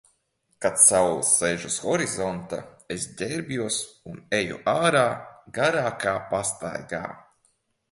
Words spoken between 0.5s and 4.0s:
Kad saule sēž uz horizonta, es ģērbjos